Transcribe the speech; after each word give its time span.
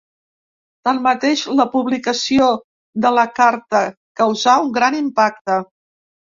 Tanmateix, 0.87 1.43
la 1.59 1.67
publicació 1.75 2.49
de 3.05 3.13
la 3.19 3.29
carta 3.43 3.85
causà 4.25 4.59
un 4.67 4.75
gran 4.81 5.01
impacte. 5.05 5.63